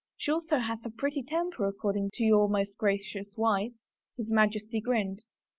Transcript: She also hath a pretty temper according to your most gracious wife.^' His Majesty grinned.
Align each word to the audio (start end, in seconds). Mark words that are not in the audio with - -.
She 0.17 0.31
also 0.31 0.57
hath 0.57 0.83
a 0.83 0.89
pretty 0.89 1.21
temper 1.21 1.67
according 1.67 2.09
to 2.15 2.23
your 2.23 2.49
most 2.49 2.75
gracious 2.79 3.35
wife.^' 3.37 3.75
His 4.17 4.31
Majesty 4.31 4.81
grinned. 4.81 5.25